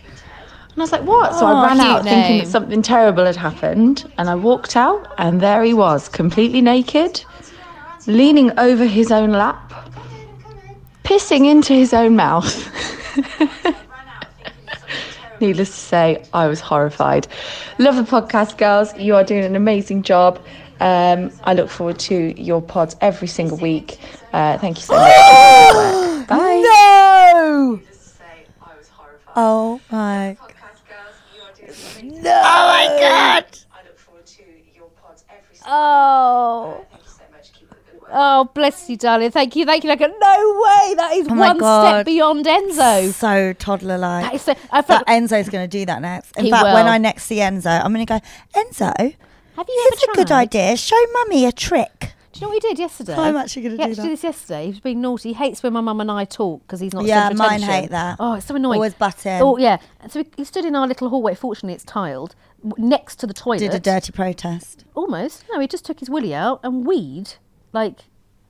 And 0.75 0.83
I 0.83 0.83
was 0.83 0.93
like, 0.93 1.04
what? 1.04 1.33
So 1.35 1.47
I 1.47 1.66
ran 1.66 1.76
cute 1.76 1.87
out 1.87 2.02
thinking 2.02 2.38
that 2.38 2.49
something 2.49 2.83
terrible 2.83 3.25
had 3.25 3.37
happened. 3.37 4.11
And 4.19 4.28
I 4.28 4.35
walked 4.35 4.76
out, 4.76 5.07
and 5.19 5.40
there 5.40 5.62
he 5.62 5.73
was, 5.73 6.09
completely 6.09 6.61
naked, 6.61 7.25
leaning 8.09 8.59
over 8.59 8.85
his 8.85 9.12
own 9.12 9.31
lap, 9.31 9.73
pissing 11.04 11.49
into 11.49 11.75
his 11.75 11.95
own 11.95 12.16
mouth. 12.16 12.52
Needless 15.40 15.71
to 15.71 15.76
say, 15.76 16.25
I 16.33 16.49
was 16.49 16.61
horrified. 16.61 17.28
Love 17.78 17.95
the 17.95 18.02
podcast, 18.02 18.59
girls. 18.59 18.97
You 18.99 19.14
are 19.14 19.23
doing 19.23 19.45
an 19.45 19.54
amazing 19.54 20.02
job. 20.02 20.40
Um, 20.81 21.31
I 21.45 21.54
look 21.54 21.71
forward 21.71 22.00
to 22.00 22.35
your 22.40 22.61
pods 22.61 22.97
every 23.00 23.28
single 23.28 23.59
week. 23.59 24.00
Uh, 24.33 24.59
thank 24.59 24.78
you 24.78 24.83
so 24.83 24.97
much. 24.97 25.12
for 25.12 25.78
your 25.78 26.19
work. 26.19 26.28
Bye. 26.28 26.62
No! 26.64 27.81
Oh 29.37 29.81
my. 29.90 30.37
No! 32.25 32.43
Oh 32.45 32.66
my 32.69 32.87
god! 33.00 33.45
I 33.73 33.85
look 33.87 33.99
forward 33.99 34.26
to 34.26 34.43
your 34.75 34.88
pods 35.00 35.25
every 35.28 35.54
single 35.57 35.73
Oh. 35.73 36.87
Oh, 38.16 38.45
bless 38.54 38.88
you, 38.88 38.97
darling. 38.97 39.33
Thank 39.33 39.57
you, 39.57 39.64
thank 39.66 39.83
you. 39.83 39.88
Like, 39.90 39.99
no 39.99 40.07
way. 40.07 40.95
That 40.95 41.12
is 41.14 41.26
Oh 41.28 41.35
my 41.35 41.49
one 41.49 41.59
God. 41.59 41.88
step 41.88 42.07
beyond 42.07 42.45
Enzo. 42.47 43.12
So 43.12 43.52
toddler 43.54 43.99
like. 43.99 44.25
That 44.25 44.35
is 44.35 44.43
so, 44.43 44.52
I 44.71 44.83
That 44.83 44.87
felt, 44.87 45.07
Enzo's 45.09 45.49
going 45.49 45.69
to 45.69 45.78
do 45.78 45.85
that 45.87 46.00
next. 46.00 46.37
In 46.37 46.45
He 46.45 46.50
fact, 46.50 46.64
when 46.64 46.85
will. 46.85 46.93
I 46.93 46.99
next 46.99 47.25
see 47.25 47.38
Enzo, 47.38 47.83
I'm 47.85 47.93
going 47.93 48.07
to 48.07 48.12
go, 48.12 48.21
Enzo, 48.54 48.95
have 49.57 49.69
you 49.69 49.88
here's 49.90 50.02
ever 50.04 50.12
a 50.12 50.14
good 50.16 50.31
idea. 50.31 50.76
Show 50.76 51.00
mummy 51.12 51.45
a 51.45 51.50
trick. 51.52 52.12
Do 52.34 52.40
you 52.40 52.46
know 52.46 52.48
what 52.54 52.62
he 52.62 52.68
did 52.68 52.78
yesterday? 52.80 53.14
I'm 53.14 53.36
actually 53.36 53.62
gonna 53.62 53.76
he 53.76 53.88
do 53.90 53.94
that. 53.94 54.02
did 54.02 54.12
this 54.12 54.24
yesterday. 54.24 54.64
He 54.64 54.70
was 54.70 54.80
being 54.80 55.00
naughty. 55.00 55.28
He 55.30 55.34
hates 55.34 55.62
when 55.62 55.72
my 55.72 55.80
mum 55.80 56.00
and 56.00 56.10
I 56.10 56.24
talk 56.24 56.62
because 56.62 56.80
he's 56.80 56.92
not. 56.92 57.04
Yeah, 57.04 57.30
mine 57.30 57.46
attention. 57.62 57.68
hate 57.68 57.90
that. 57.90 58.16
Oh, 58.18 58.34
it's 58.34 58.46
so 58.46 58.56
annoying. 58.56 58.74
Always 58.78 58.94
butt 58.94 59.24
in. 59.24 59.40
Oh 59.40 59.56
yeah. 59.56 59.78
And 60.00 60.10
so 60.10 60.18
he, 60.24 60.26
he 60.36 60.44
stood 60.44 60.64
in 60.64 60.74
our 60.74 60.86
little 60.88 61.08
hallway. 61.10 61.34
Fortunately, 61.36 61.74
it's 61.74 61.84
tiled 61.84 62.34
w- 62.66 62.84
next 62.88 63.16
to 63.20 63.26
the 63.28 63.34
toilet. 63.34 63.60
Did 63.60 63.72
a 63.74 63.78
dirty 63.80 64.10
protest. 64.12 64.84
Almost. 64.94 65.44
No, 65.52 65.60
he 65.60 65.66
just 65.68 65.84
took 65.84 66.00
his 66.00 66.10
willy 66.10 66.34
out 66.34 66.58
and 66.64 66.84
weed 66.84 67.34
like 67.72 68.00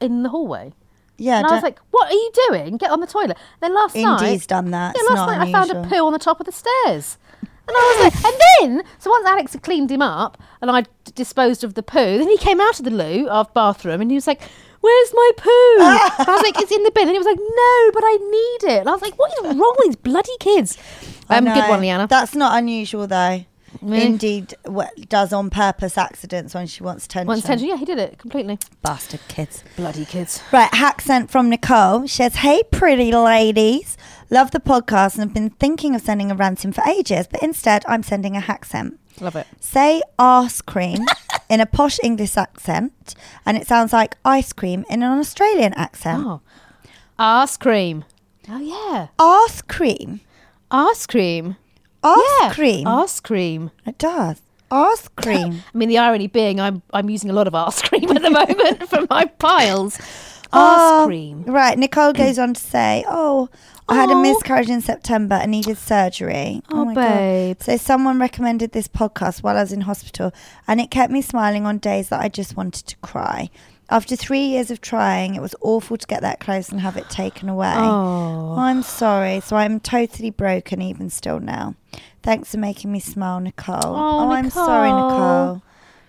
in 0.00 0.22
the 0.22 0.30
hallway. 0.30 0.72
Yeah, 1.18 1.36
and 1.38 1.46
I 1.46 1.50
was 1.50 1.60
don't- 1.60 1.62
like, 1.64 1.78
"What 1.90 2.08
are 2.10 2.14
you 2.14 2.30
doing? 2.48 2.76
Get 2.78 2.90
on 2.90 3.00
the 3.00 3.06
toilet." 3.06 3.36
Then 3.60 3.74
last 3.74 3.94
night, 3.94 4.22
Indy's 4.22 4.46
done 4.46 4.70
that. 4.70 4.96
Yeah, 4.96 5.02
It's 5.02 5.10
last 5.10 5.16
not 5.28 5.38
night 5.38 5.48
I 5.48 5.52
found 5.52 5.70
a 5.70 5.76
unusual. 5.78 5.98
poo 5.98 6.06
on 6.06 6.12
the 6.12 6.18
top 6.18 6.40
of 6.40 6.46
the 6.46 6.52
stairs. 6.52 7.18
And 7.66 7.74
I 7.76 7.94
was 7.96 8.14
like, 8.14 8.24
and 8.24 8.40
then, 8.78 8.84
so 8.98 9.10
once 9.10 9.26
Alex 9.26 9.52
had 9.54 9.62
cleaned 9.62 9.90
him 9.90 10.02
up 10.02 10.36
and 10.60 10.70
I 10.70 10.84
disposed 11.14 11.64
of 11.64 11.74
the 11.74 11.82
poo, 11.82 12.18
then 12.18 12.28
he 12.28 12.36
came 12.36 12.60
out 12.60 12.78
of 12.78 12.84
the 12.84 12.90
loo, 12.90 13.26
our 13.28 13.46
bathroom, 13.54 14.00
and 14.02 14.10
he 14.10 14.16
was 14.16 14.26
like, 14.26 14.42
Where's 14.80 15.12
my 15.14 15.30
poo? 15.38 15.48
I 15.50 16.24
was 16.28 16.42
like, 16.42 16.60
It's 16.60 16.70
in 16.70 16.82
the 16.82 16.90
bin. 16.90 17.04
And 17.08 17.12
he 17.12 17.18
was 17.18 17.26
like, 17.26 17.38
No, 17.38 17.90
but 17.94 18.02
I 18.04 18.18
need 18.20 18.70
it. 18.74 18.80
And 18.80 18.88
I 18.88 18.92
was 18.92 19.00
like, 19.02 19.18
What 19.18 19.32
is 19.32 19.56
wrong 19.56 19.74
with 19.78 19.86
these 19.88 19.96
bloody 19.96 20.36
kids? 20.40 20.76
Um, 21.30 21.44
good 21.44 21.68
one, 21.70 21.80
Liana. 21.80 22.06
That's 22.06 22.34
not 22.34 22.58
unusual 22.58 23.06
though. 23.06 23.44
Indeed, 23.82 24.54
does 25.08 25.32
on 25.32 25.50
purpose 25.50 25.98
accidents 25.98 26.54
when 26.54 26.66
she 26.66 26.82
wants 26.82 27.06
attention. 27.06 27.26
Once 27.26 27.44
attention, 27.44 27.68
yeah, 27.68 27.76
he 27.76 27.84
did 27.84 27.98
it 27.98 28.18
completely. 28.18 28.58
Bastard 28.82 29.20
kids. 29.28 29.64
Bloody 29.76 30.04
kids. 30.04 30.40
Right, 30.52 30.72
hack 30.72 31.00
sent 31.00 31.30
from 31.30 31.50
Nicole. 31.50 32.06
She 32.06 32.16
says, 32.16 32.36
Hey, 32.36 32.62
pretty 32.70 33.10
ladies. 33.12 33.96
Love 34.30 34.50
the 34.50 34.60
podcast 34.60 35.14
and 35.14 35.24
have 35.24 35.34
been 35.34 35.50
thinking 35.50 35.94
of 35.94 36.02
sending 36.02 36.30
a 36.30 36.34
ranting 36.34 36.72
for 36.72 36.82
ages, 36.88 37.26
but 37.30 37.42
instead 37.42 37.84
I'm 37.86 38.02
sending 38.02 38.36
a 38.36 38.40
hack 38.40 38.64
sent. 38.64 38.98
Love 39.20 39.36
it. 39.36 39.46
Say 39.60 40.02
arse 40.18 40.60
cream 40.60 41.04
in 41.48 41.60
a 41.60 41.66
posh 41.66 41.98
English 42.02 42.36
accent, 42.36 43.14
and 43.46 43.56
it 43.56 43.66
sounds 43.66 43.92
like 43.92 44.16
ice 44.24 44.52
cream 44.52 44.84
in 44.90 45.02
an 45.02 45.18
Australian 45.18 45.72
accent. 45.74 46.24
Oh. 46.26 46.40
Arse 47.18 47.56
cream. 47.56 48.04
Oh, 48.48 48.58
yeah. 48.58 49.08
Arse 49.18 49.62
cream. 49.62 50.20
Arse 50.70 51.06
cream. 51.06 51.56
Arse 52.02 52.20
yeah. 52.40 52.52
cream. 52.52 52.86
Arse 52.88 53.20
cream. 53.20 53.70
It 53.86 53.98
does. 53.98 54.42
Arse 54.70 55.08
cream. 55.08 55.62
I 55.74 55.78
mean, 55.78 55.88
the 55.88 55.98
irony 55.98 56.26
being, 56.26 56.60
I'm 56.60 56.82
I'm 56.92 57.08
using 57.08 57.30
a 57.30 57.32
lot 57.32 57.46
of 57.46 57.54
arse 57.54 57.82
cream 57.82 58.10
at 58.10 58.22
the 58.22 58.30
moment 58.40 58.88
for 58.88 59.06
my 59.08 59.26
piles. 59.26 59.96
Arse 60.52 61.02
Oh, 61.02 61.04
cream. 61.06 61.44
Right. 61.44 61.78
Nicole 61.78 62.12
goes 62.12 62.38
on 62.38 62.54
to 62.54 62.60
say, 62.60 63.04
Oh, 63.08 63.48
I 63.88 63.94
had 63.96 64.08
a 64.10 64.14
Oh. 64.14 64.22
miscarriage 64.22 64.70
in 64.70 64.80
September 64.80 65.34
and 65.34 65.50
needed 65.50 65.76
surgery. 65.78 66.62
Oh, 66.70 66.80
oh 66.80 66.84
my 66.86 66.94
babe. 66.94 67.58
God. 67.58 67.64
So 67.64 67.76
someone 67.76 68.18
recommended 68.18 68.72
this 68.72 68.88
podcast 68.88 69.42
while 69.42 69.56
I 69.56 69.60
was 69.60 69.72
in 69.72 69.82
hospital 69.82 70.32
and 70.66 70.80
it 70.80 70.90
kept 70.90 71.12
me 71.12 71.20
smiling 71.20 71.66
on 71.66 71.78
days 71.78 72.08
that 72.08 72.20
I 72.20 72.28
just 72.28 72.56
wanted 72.56 72.86
to 72.86 72.96
cry. 72.98 73.50
After 73.90 74.16
three 74.16 74.40
years 74.46 74.70
of 74.70 74.80
trying, 74.80 75.34
it 75.34 75.42
was 75.42 75.54
awful 75.60 75.98
to 75.98 76.06
get 76.06 76.22
that 76.22 76.40
close 76.40 76.70
and 76.70 76.80
have 76.80 76.96
it 76.96 77.10
taken 77.10 77.50
away. 77.50 77.74
Oh. 77.76 78.54
I'm 78.56 78.82
sorry. 78.82 79.40
So 79.40 79.56
I'm 79.56 79.78
totally 79.80 80.30
broken 80.30 80.80
even 80.80 81.10
still 81.10 81.38
now. 81.38 81.74
Thanks 82.22 82.52
for 82.52 82.56
making 82.58 82.90
me 82.90 83.00
smile, 83.00 83.40
Nicole. 83.40 83.76
Oh, 83.84 84.30
I'm 84.30 84.48
sorry, 84.48 84.88
Nicole. 84.90 85.10
Nicole. 85.56 85.62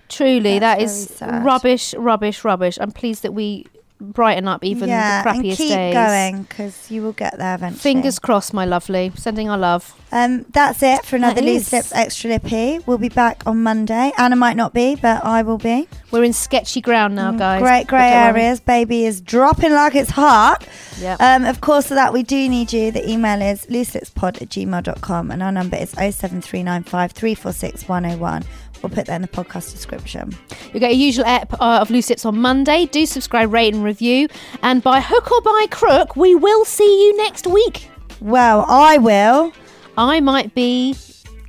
Truly, 0.08 0.60
that 0.60 0.80
That's 0.80 1.16
sad. 1.18 1.44
rubbish, 1.44 1.94
rubbish, 1.96 2.46
rubbish. 2.46 2.78
I'm 2.80 2.92
pleased 2.92 3.24
that 3.24 3.34
we 3.34 3.66
brighten 4.00 4.48
up 4.48 4.64
even 4.64 4.90
yeah, 4.90 5.24
the 5.24 5.30
and 5.30 5.40
crappiest 5.40 5.58
keep 5.58 5.70
days. 5.70 5.94
going 5.94 6.44
because 6.44 6.92
you 6.92 7.02
will 7.02 7.14
get 7.14 7.38
there 7.38 7.56
eventually. 7.56 7.80
Fingers 7.80 8.20
crossed, 8.20 8.54
my 8.54 8.66
lovely. 8.66 9.12
Sending 9.16 9.50
our 9.50 9.58
love. 9.58 9.94
Um, 10.12 10.46
that's 10.50 10.82
it 10.84 11.06
for 11.06 11.16
another 11.16 11.42
Loose. 11.42 11.72
Lips 11.72 11.94
Extra 11.94 12.32
Lippy. 12.32 12.80
We'll 12.86 12.98
be 12.98 13.10
back 13.10 13.44
on 13.46 13.64
Monday. 13.64 14.12
Anna 14.18 14.36
might 14.36 14.56
not 14.56 14.74
be, 14.74 14.96
but 14.96 15.24
I 15.24 15.42
will 15.42 15.58
be. 15.58 15.88
We're 16.12 16.24
in 16.24 16.34
sketchy 16.34 16.82
ground 16.82 17.16
now, 17.16 17.32
guys. 17.32 17.62
Great 17.62 17.88
grey 17.88 18.12
areas. 18.12 18.60
Baby 18.60 19.06
is 19.06 19.20
dropping 19.22 19.72
like 19.72 19.96
it's 19.96 20.12
hot. 20.12 20.66
Yep. 21.00 21.22
Um, 21.22 21.46
of 21.46 21.60
course, 21.62 21.88
for 21.88 21.96
that, 21.96 22.14
we 22.14 22.24
do 22.24 22.48
need 22.48 22.72
you. 22.72 22.92
The 22.92 23.10
email 23.10 23.42
is 23.42 23.66
looselipspod 23.66 24.42
at 24.42 24.50
gmail.com 24.50 25.32
and 25.32 25.44
our 25.44 25.52
number 25.52 25.76
is 25.76 25.90
07395 25.92 27.12
346 27.12 27.90
101. 27.90 28.44
We'll 28.82 28.90
put 28.90 29.08
that 29.08 29.16
in 29.16 29.22
the 29.22 29.28
podcast 29.28 29.72
description. 29.72 30.36
You'll 30.72 30.80
get 30.80 30.92
a 30.92 30.96
usual 30.96 31.26
ep 31.26 31.54
uh, 31.54 31.80
of 31.82 31.90
Loose 31.90 32.10
Lips 32.10 32.26
on 32.26 32.40
Monday. 32.40 32.86
Do 32.86 33.06
subscribe, 33.06 33.52
rate, 33.52 33.74
and 33.74 33.84
review. 33.84 34.28
And 34.62 34.84
by 34.84 35.02
hook 35.02 35.32
or 35.32 35.42
by 35.42 35.68
crook, 35.72 36.16
we 36.16 36.36
will 36.36 36.66
see 36.66 37.06
you 37.08 37.18
next 37.18 37.48
week. 37.48 37.90
Well, 38.22 38.66
I 38.68 38.98
will. 38.98 39.54
I 39.98 40.20
might 40.20 40.54
be 40.54 40.96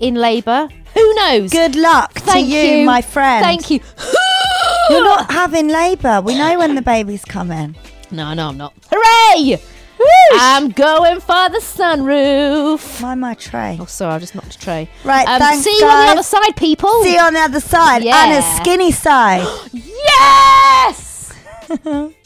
in 0.00 0.14
labour. 0.14 0.68
Who 0.94 1.14
knows? 1.14 1.50
Good 1.50 1.76
luck 1.76 2.12
Thank 2.14 2.48
to 2.48 2.52
you, 2.54 2.86
my 2.86 3.02
friend. 3.02 3.44
Thank 3.44 3.70
you. 3.70 3.80
You're 4.88 5.04
not 5.04 5.30
having 5.30 5.68
labour. 5.68 6.22
We 6.22 6.38
know 6.38 6.58
when 6.58 6.74
the 6.74 6.82
baby's 6.82 7.24
coming. 7.24 7.76
No, 8.10 8.32
no, 8.34 8.48
I'm 8.48 8.56
not. 8.56 8.72
Hooray! 8.90 9.58
I'm 10.32 10.70
going 10.70 11.20
for 11.20 11.48
the 11.48 11.58
sunroof. 11.60 13.00
Mind 13.00 13.20
my 13.20 13.34
tray. 13.34 13.78
Oh, 13.80 13.84
sorry, 13.86 14.14
I 14.14 14.18
just 14.18 14.34
knocked 14.34 14.54
a 14.54 14.58
tray. 14.58 14.88
Right, 15.04 15.26
Um, 15.28 15.38
thanks, 15.38 15.64
see 15.64 15.76
you 15.78 15.86
on 15.86 16.06
the 16.06 16.12
other 16.12 16.22
side, 16.22 16.56
people. 16.56 17.02
See 17.04 17.14
you 17.14 17.20
on 17.20 17.34
the 17.34 17.40
other 17.40 17.60
side. 17.60 18.02
Yeah. 18.02 18.16
Anna's 18.16 18.44
skinny 18.56 18.92
side. 18.92 19.46
Yes! 20.18 21.32